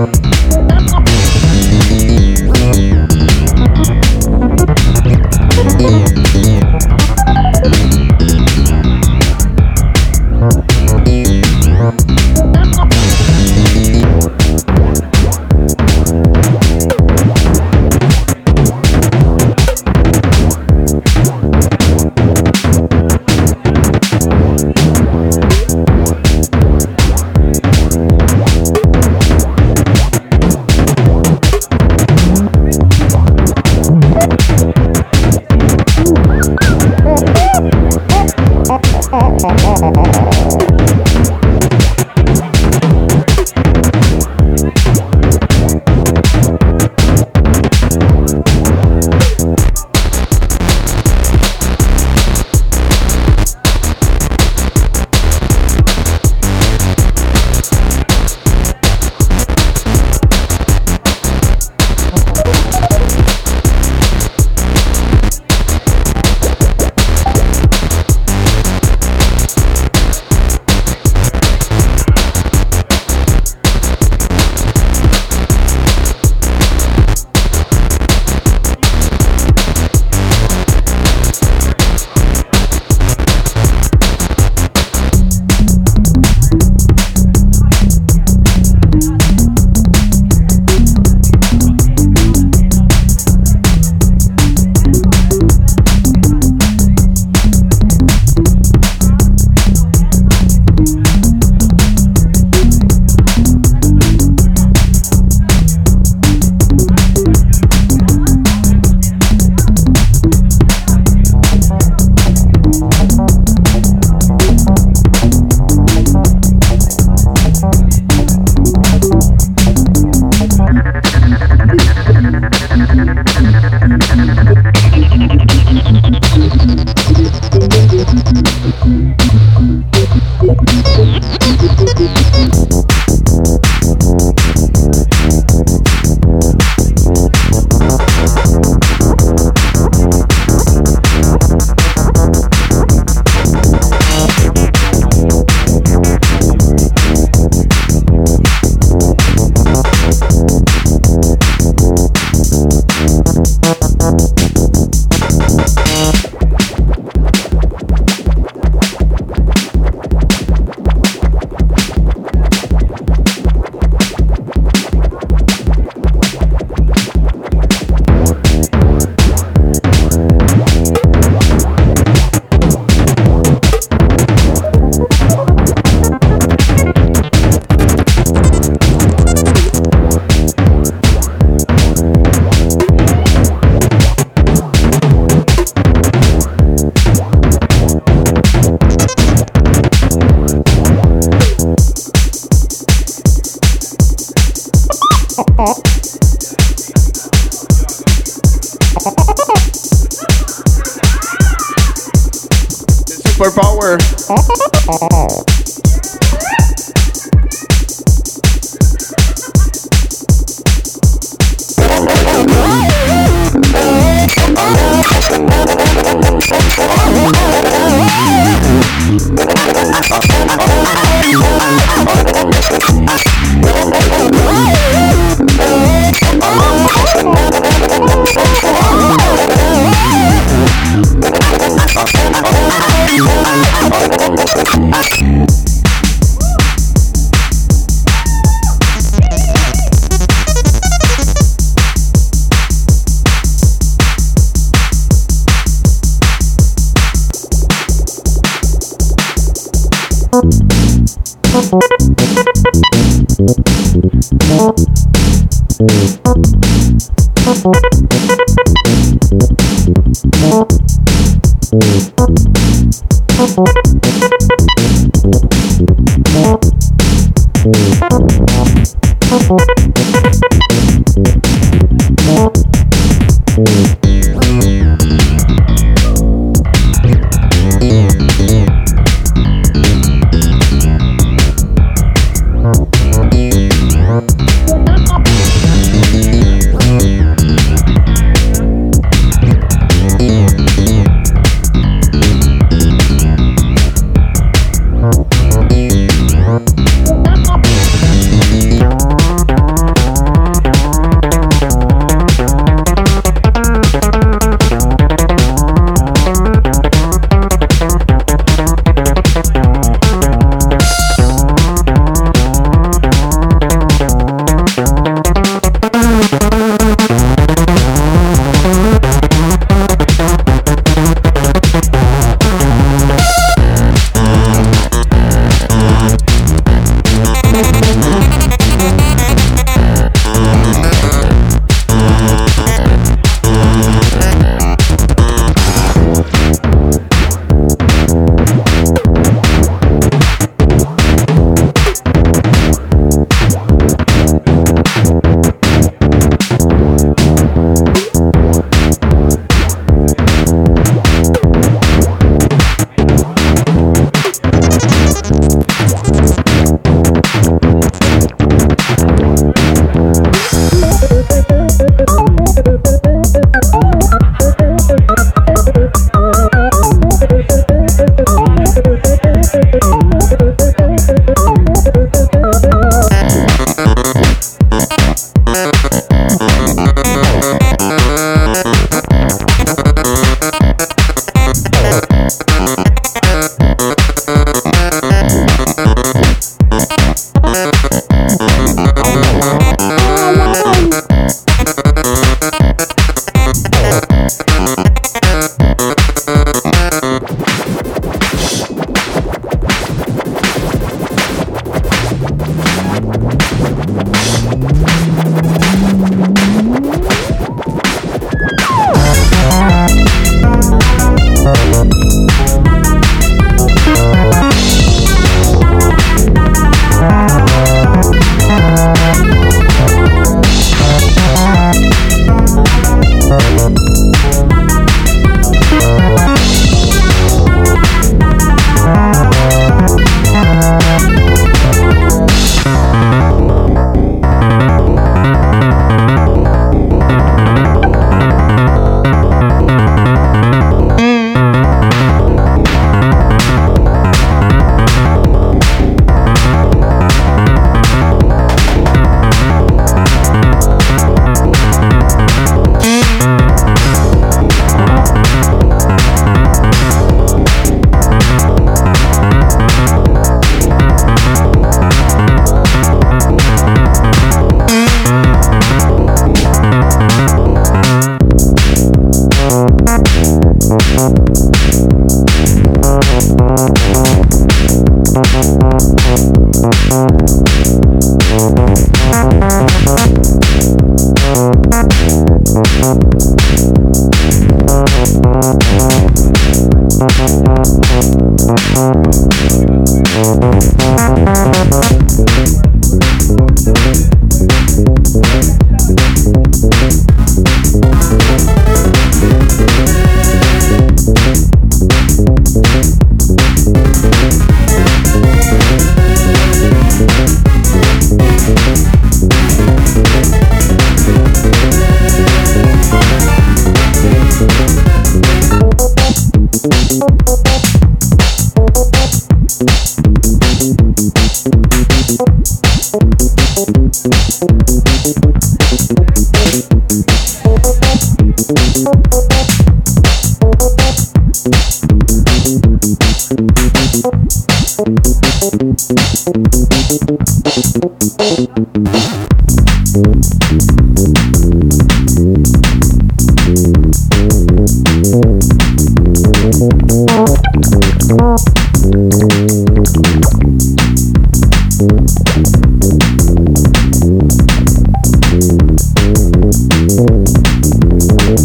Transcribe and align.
Bye. 0.00 0.39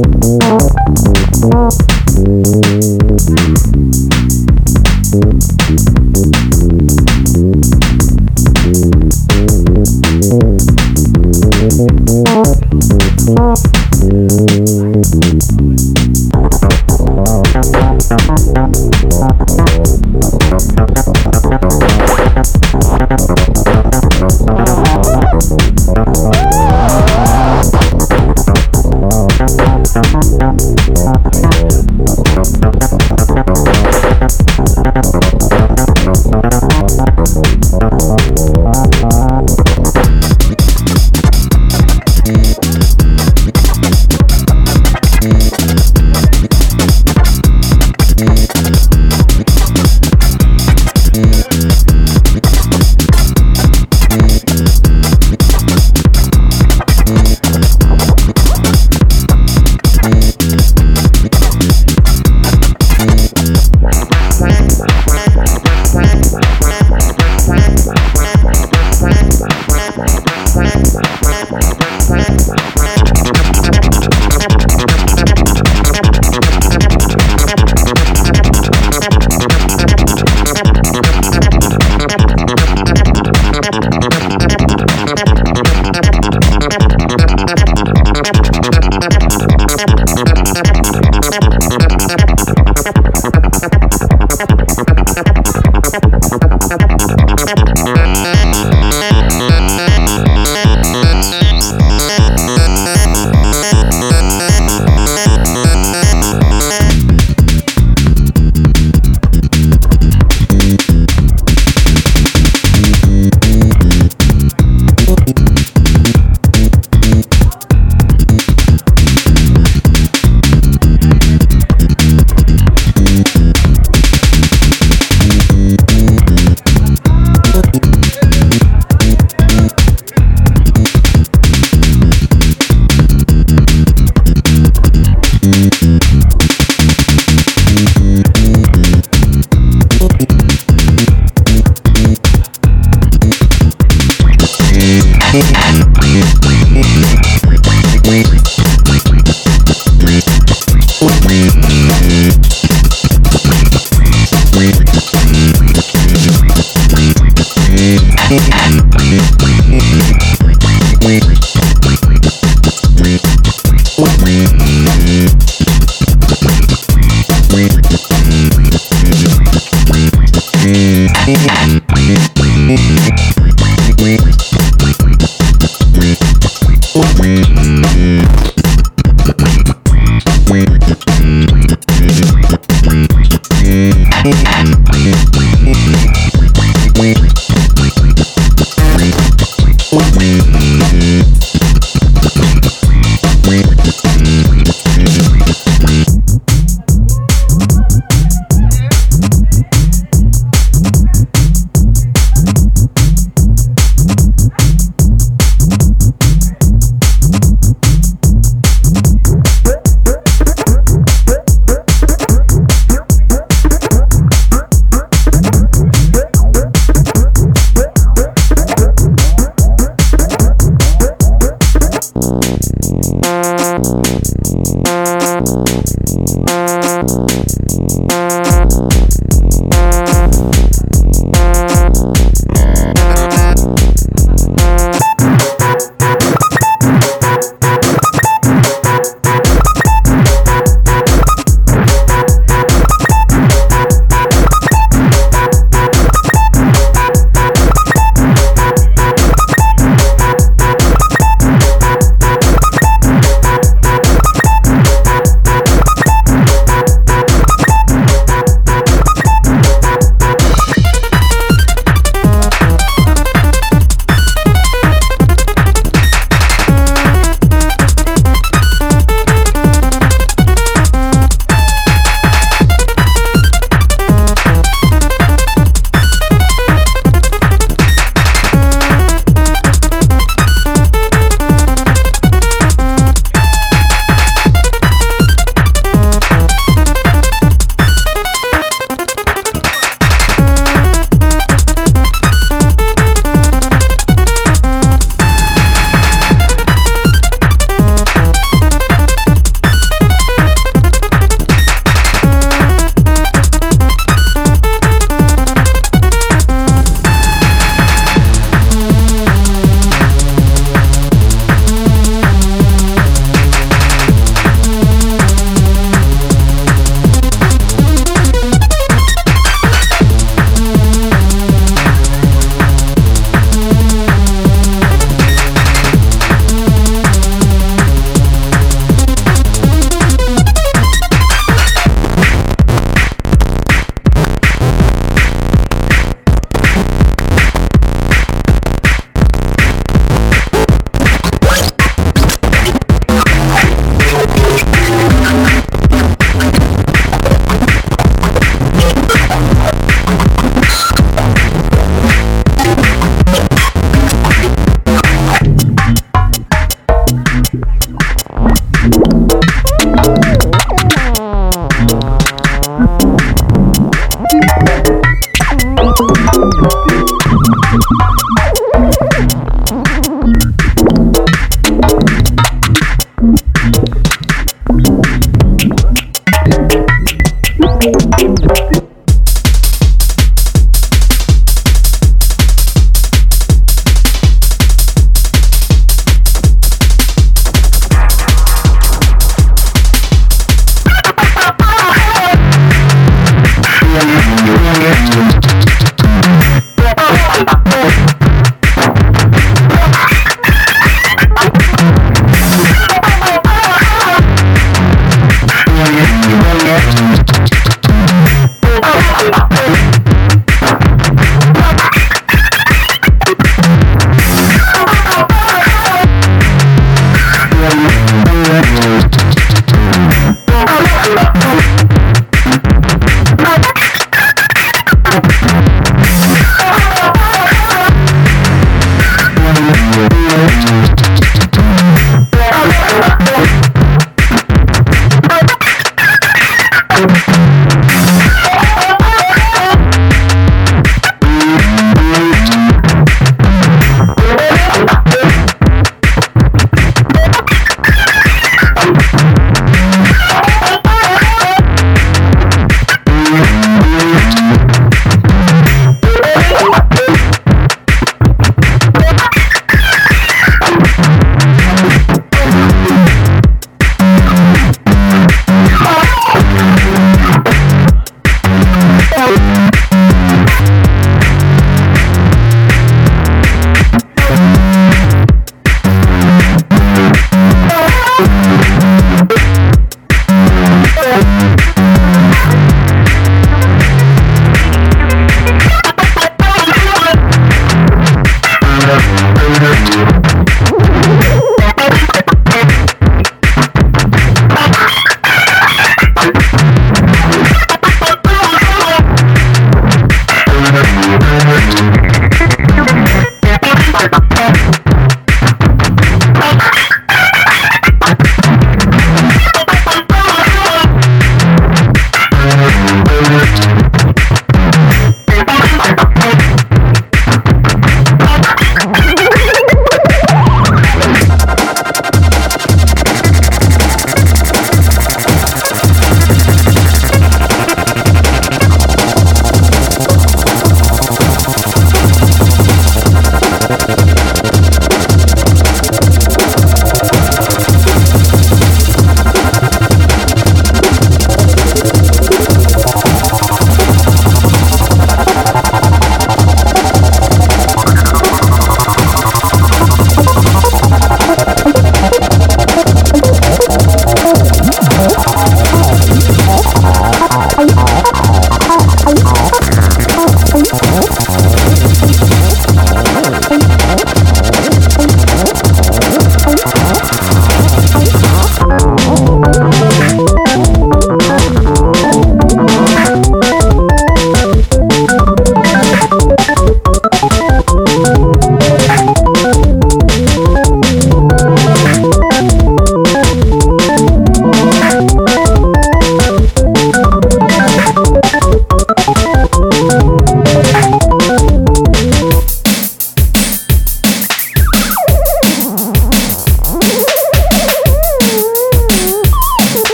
Thank 0.00 0.22
you. 5.42 5.47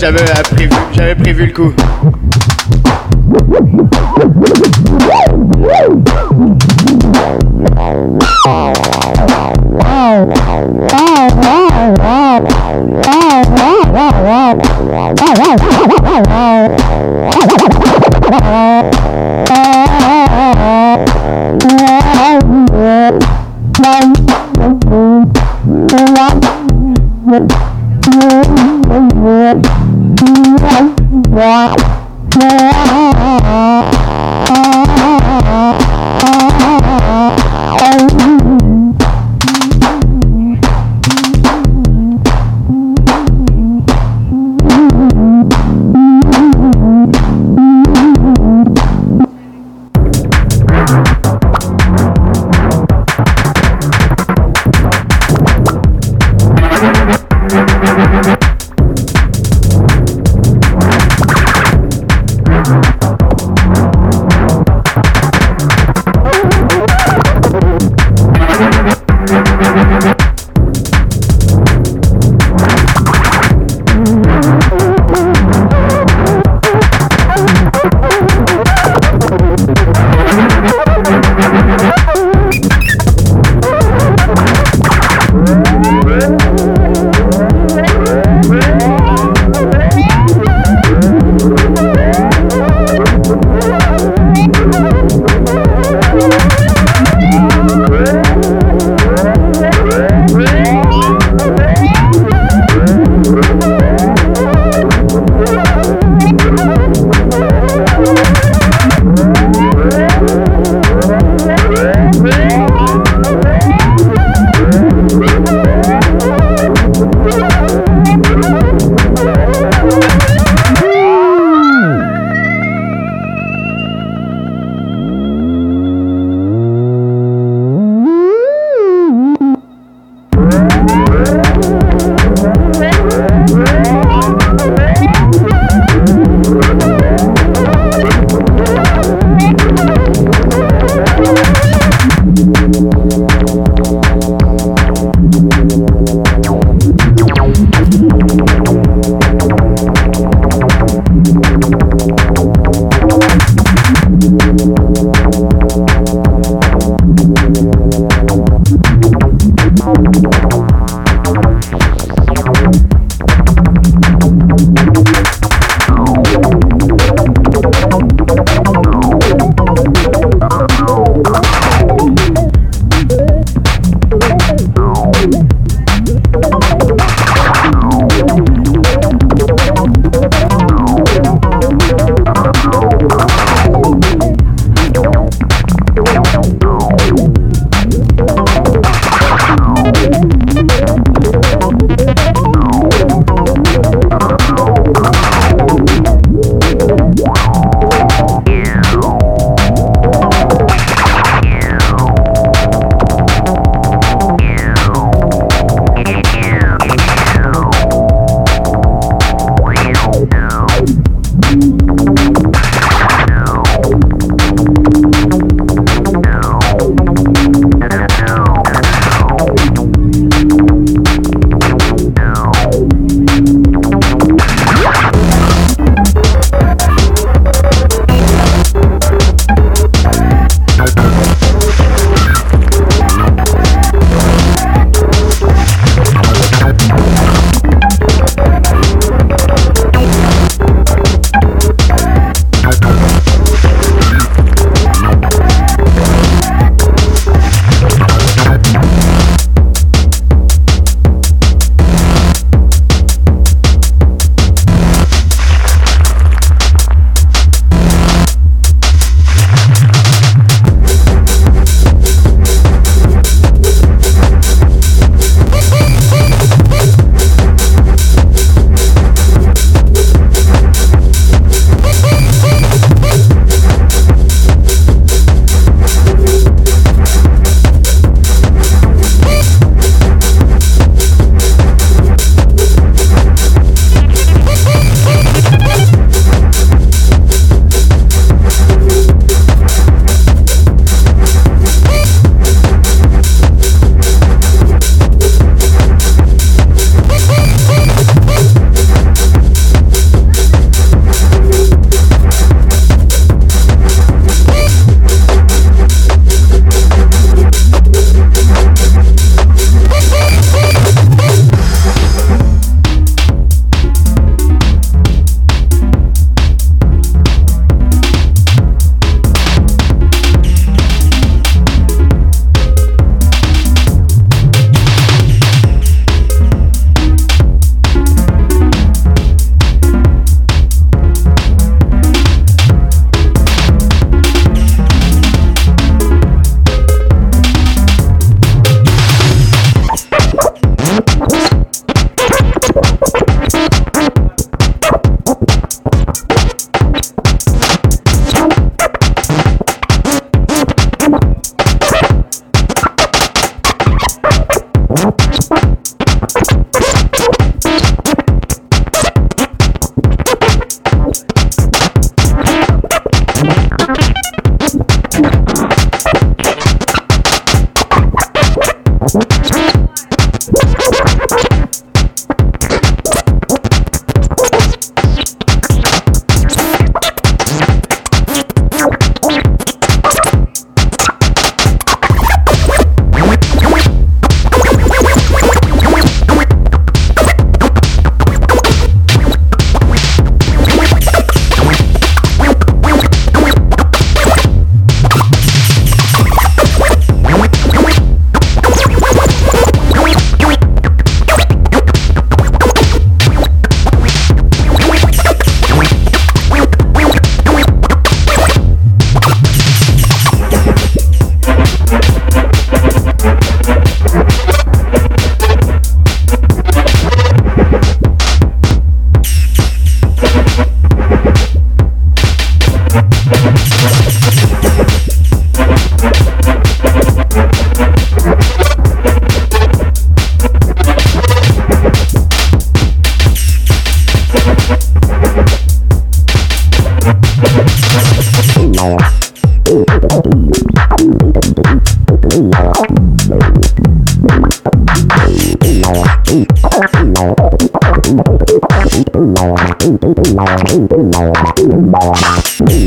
J'avais 0.00 1.14
prévu, 1.14 1.46
le 1.46 1.52
coup. 1.52 1.74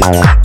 Bye. 0.03 0.42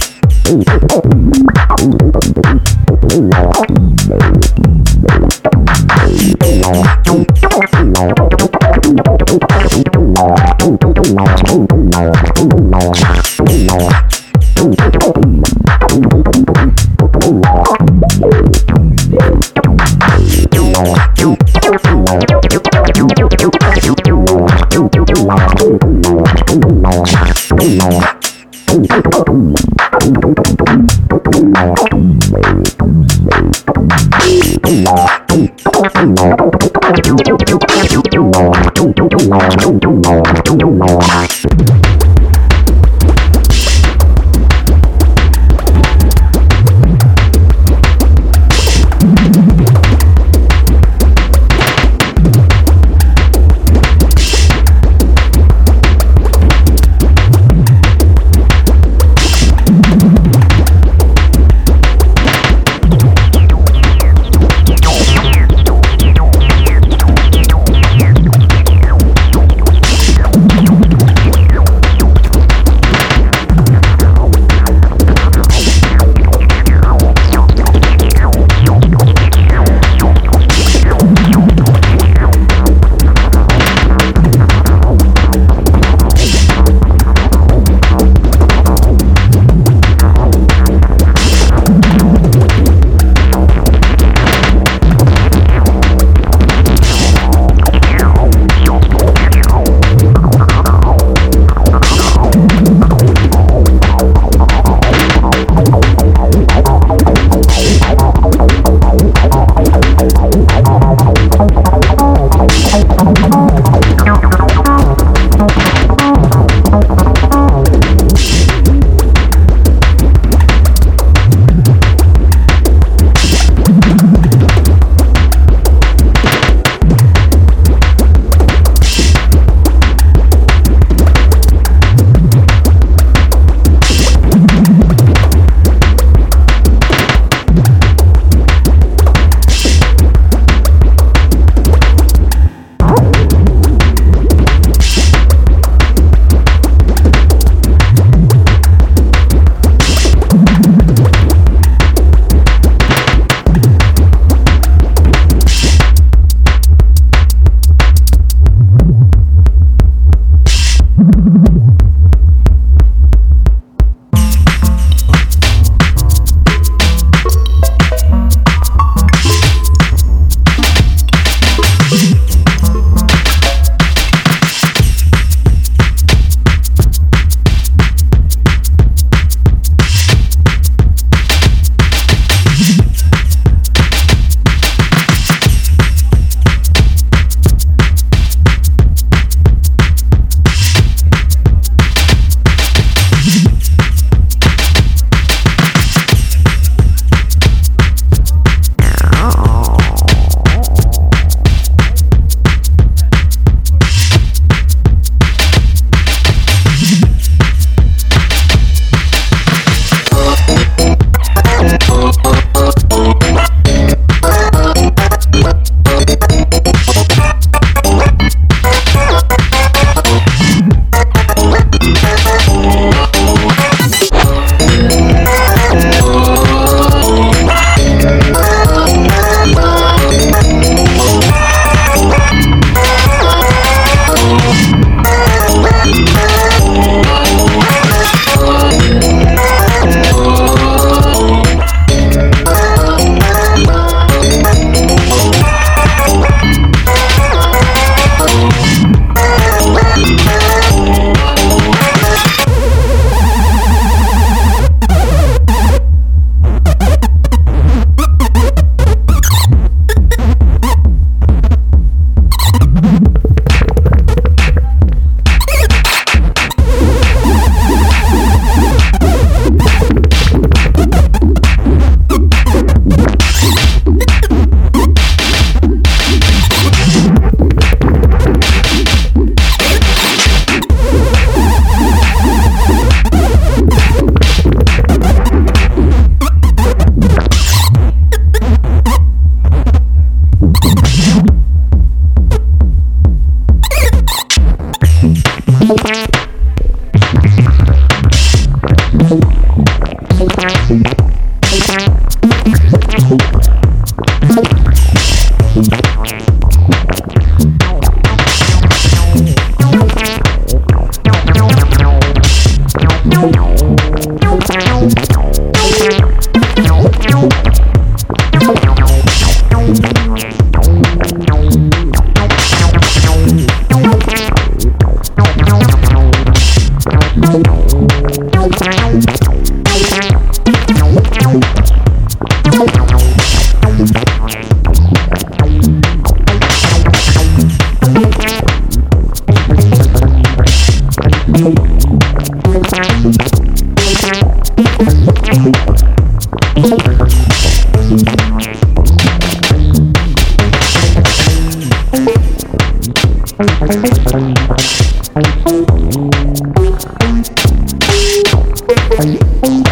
Thank 353.58 353.98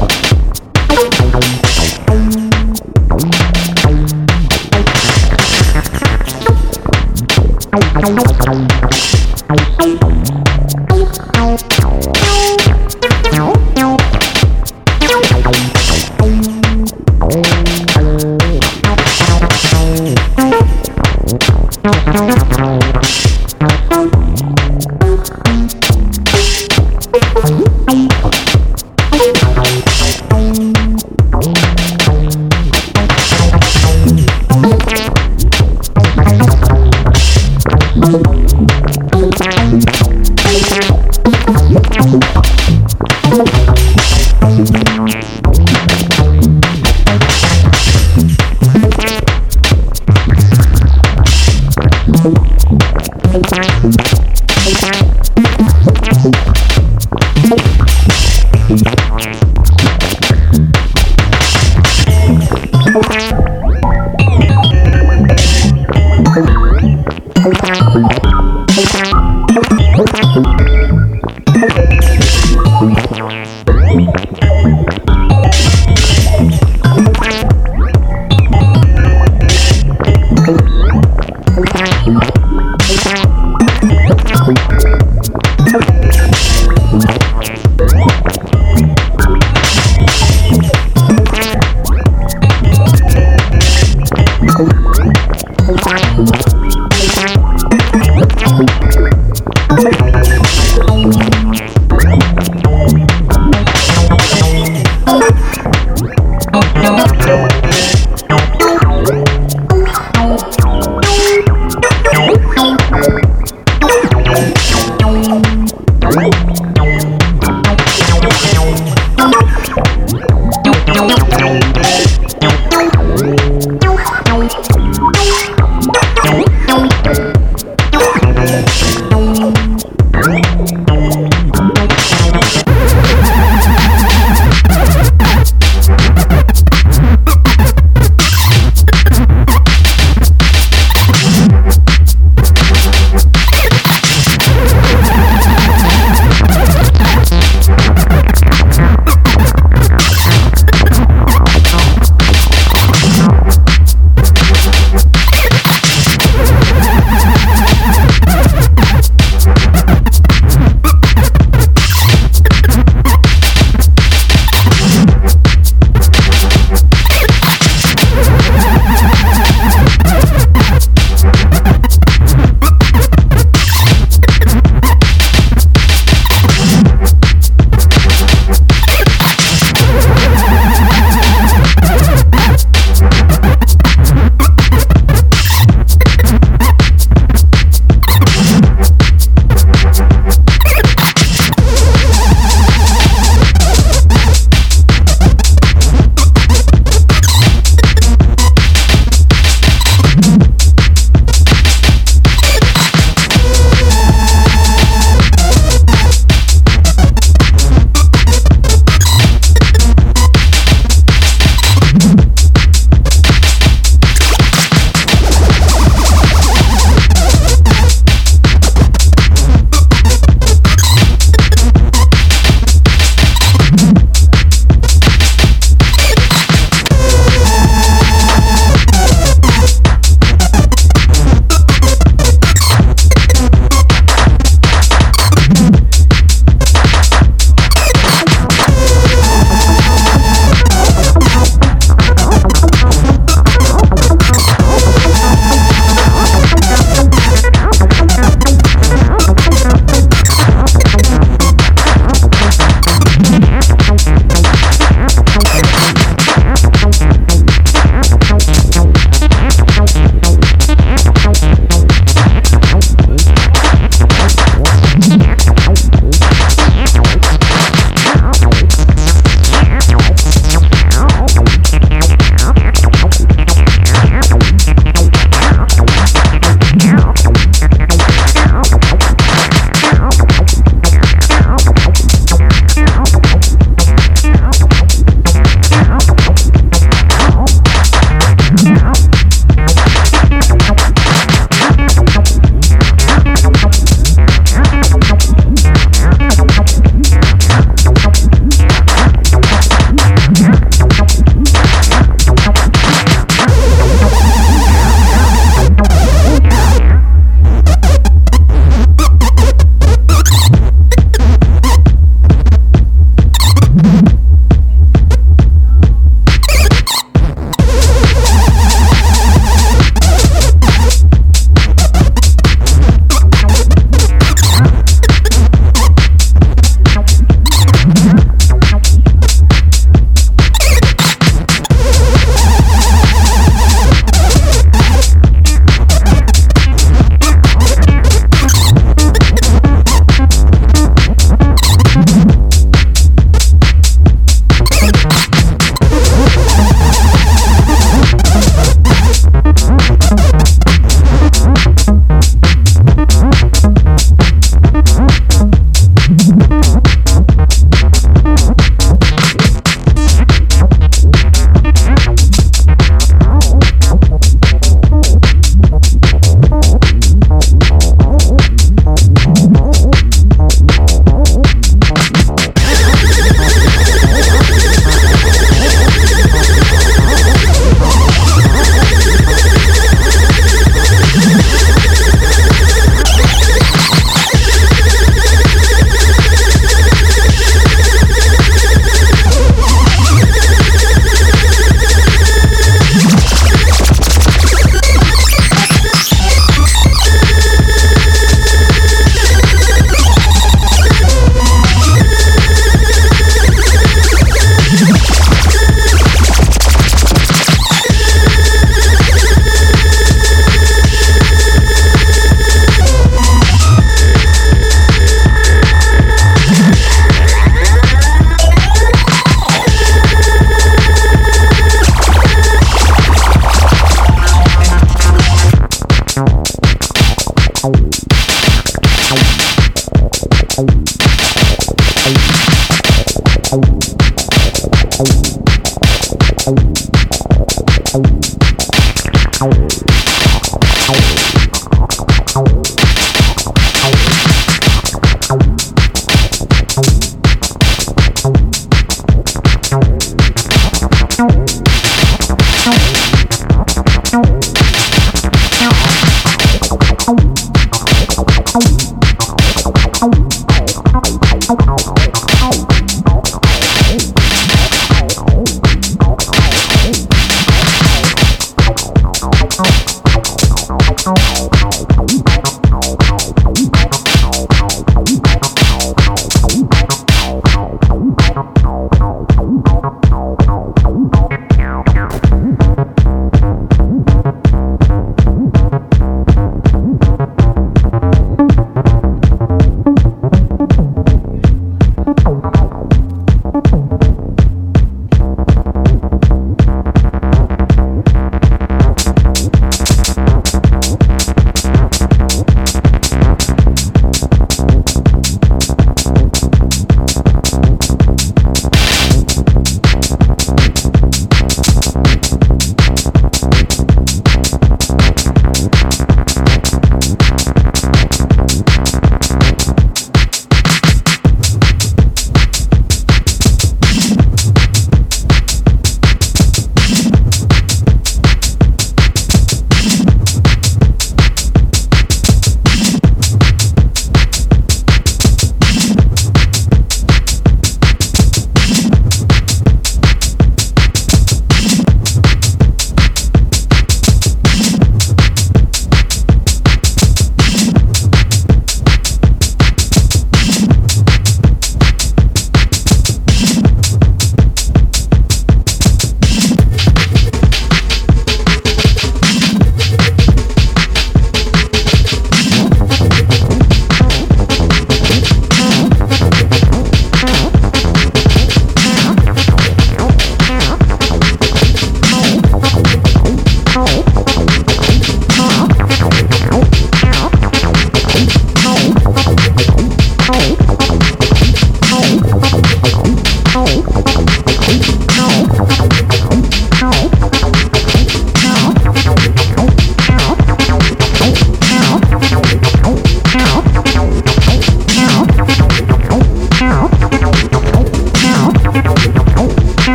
you. 0.00 0.09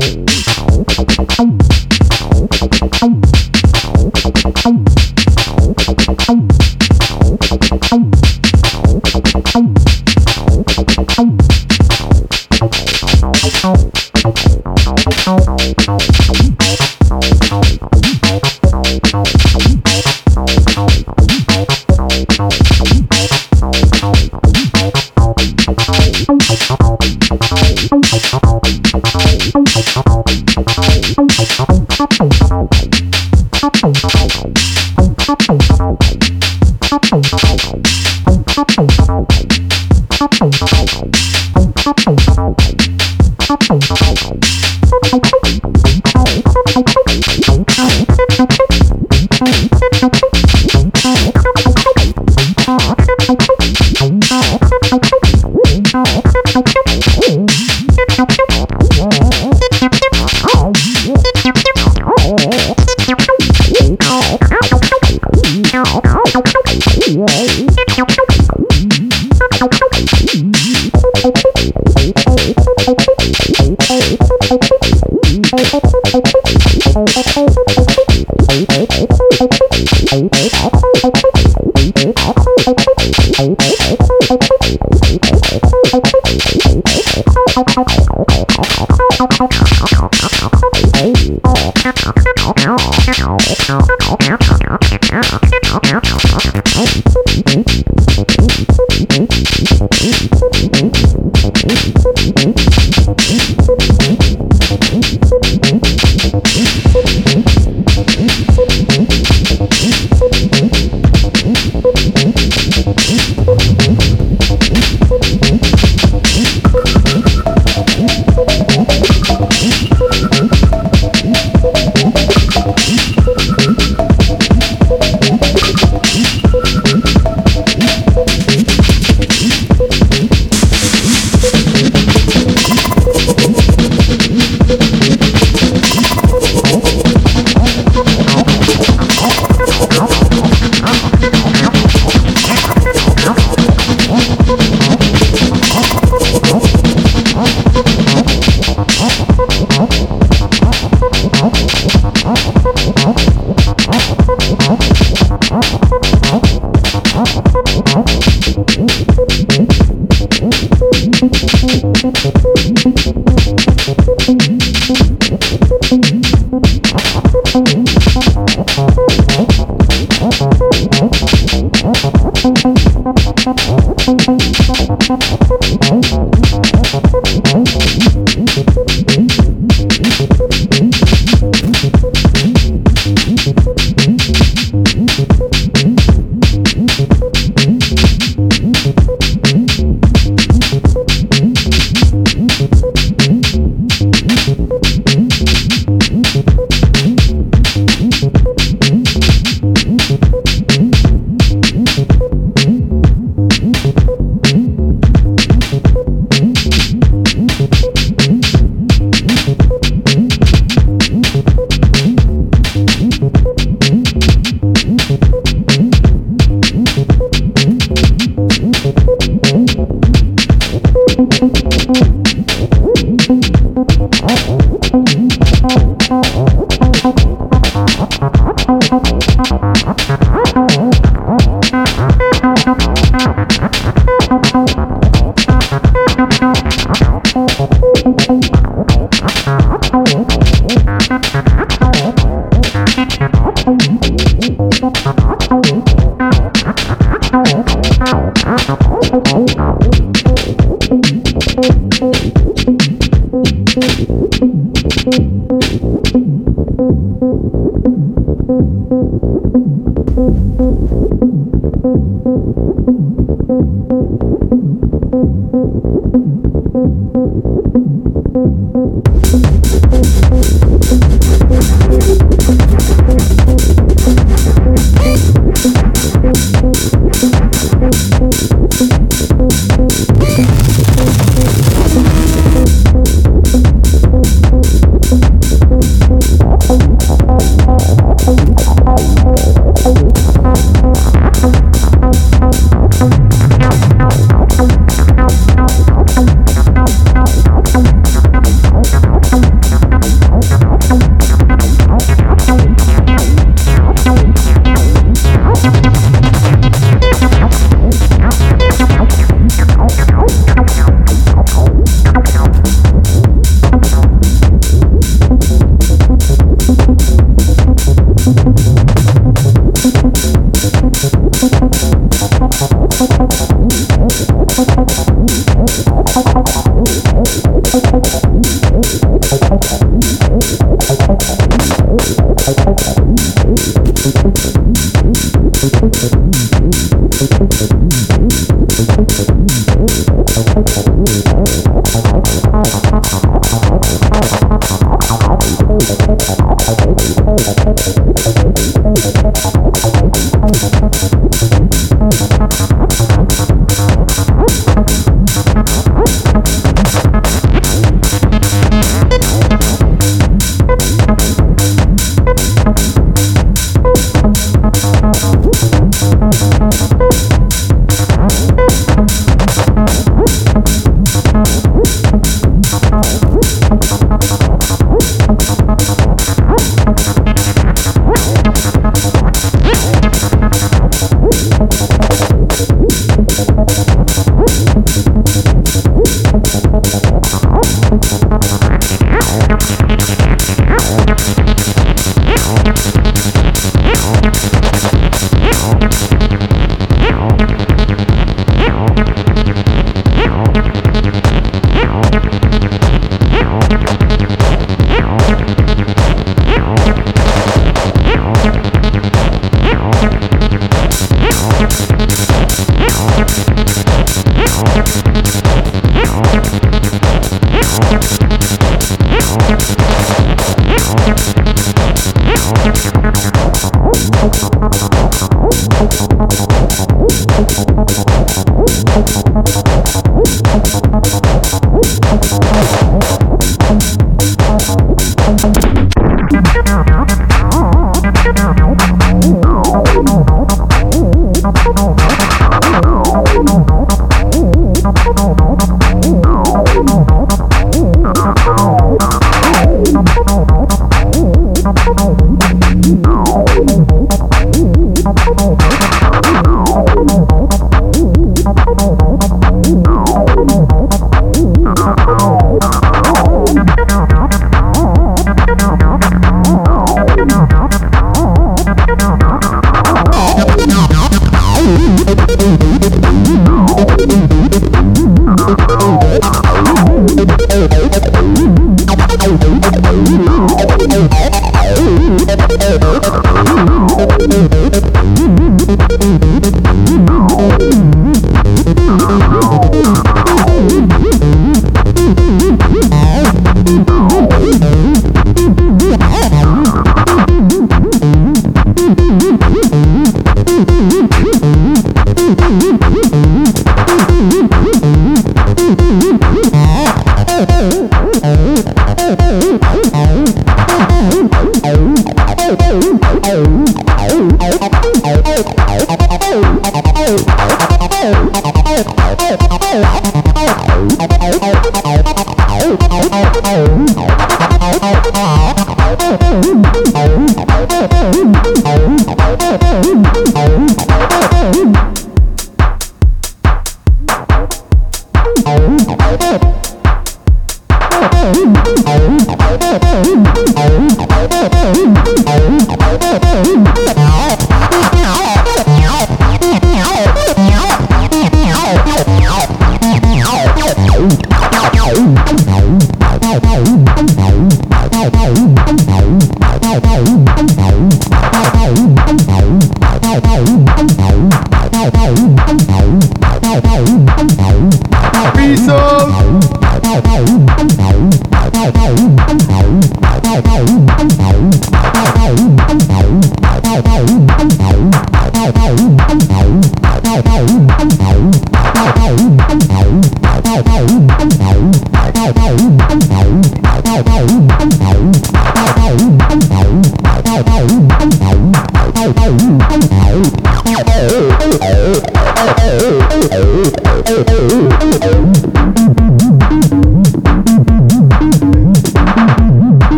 Thank 0.00 0.16
you. 0.16 0.29